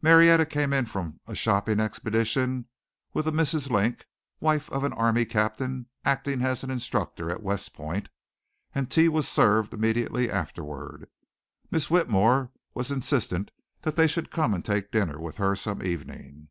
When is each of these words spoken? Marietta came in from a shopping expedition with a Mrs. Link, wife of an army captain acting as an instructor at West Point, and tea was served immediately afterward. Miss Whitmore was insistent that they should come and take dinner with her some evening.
Marietta 0.00 0.46
came 0.46 0.72
in 0.72 0.86
from 0.86 1.20
a 1.26 1.34
shopping 1.34 1.78
expedition 1.78 2.64
with 3.12 3.28
a 3.28 3.30
Mrs. 3.30 3.68
Link, 3.68 4.06
wife 4.40 4.70
of 4.70 4.82
an 4.82 4.94
army 4.94 5.26
captain 5.26 5.84
acting 6.06 6.40
as 6.40 6.64
an 6.64 6.70
instructor 6.70 7.30
at 7.30 7.42
West 7.42 7.74
Point, 7.74 8.08
and 8.74 8.90
tea 8.90 9.10
was 9.10 9.28
served 9.28 9.74
immediately 9.74 10.30
afterward. 10.30 11.10
Miss 11.70 11.90
Whitmore 11.90 12.50
was 12.72 12.90
insistent 12.90 13.50
that 13.82 13.94
they 13.94 14.06
should 14.06 14.30
come 14.30 14.54
and 14.54 14.64
take 14.64 14.90
dinner 14.90 15.20
with 15.20 15.36
her 15.36 15.54
some 15.54 15.82
evening. 15.82 16.48